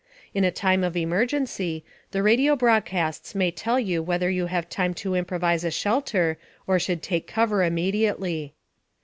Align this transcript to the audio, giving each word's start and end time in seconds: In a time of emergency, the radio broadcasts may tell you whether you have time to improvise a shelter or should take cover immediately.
In 0.33 0.43
a 0.43 0.49
time 0.49 0.83
of 0.83 0.97
emergency, 0.97 1.85
the 2.09 2.23
radio 2.23 2.55
broadcasts 2.55 3.35
may 3.35 3.51
tell 3.51 3.79
you 3.79 4.01
whether 4.01 4.31
you 4.31 4.47
have 4.47 4.67
time 4.67 4.95
to 4.95 5.13
improvise 5.13 5.63
a 5.63 5.69
shelter 5.69 6.39
or 6.65 6.79
should 6.79 7.03
take 7.03 7.27
cover 7.27 7.63
immediately. 7.63 8.55